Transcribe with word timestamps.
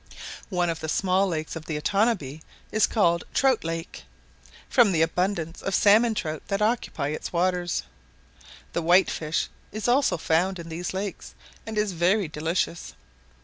One 0.49 0.71
of 0.71 0.79
the 0.79 0.89
small 0.89 1.27
lakes 1.27 1.55
of 1.55 1.65
the 1.67 1.77
Otanabee 1.79 2.41
is 2.71 2.87
called 2.87 3.23
Trout 3.35 3.63
Lake, 3.63 4.03
from 4.67 4.91
the 4.93 5.03
abundance 5.03 5.61
of 5.61 5.75
salmon 5.75 6.15
trout 6.15 6.41
that 6.47 6.59
occupy 6.59 7.09
its 7.09 7.31
waters. 7.31 7.83
The 8.73 8.81
white 8.81 9.11
fish 9.11 9.47
is 9.71 9.87
also 9.87 10.17
found 10.17 10.57
in 10.57 10.69
these 10.69 10.95
lakes 10.95 11.35
and 11.67 11.77
is 11.77 11.91
very 11.91 12.27
delicious. 12.27 12.95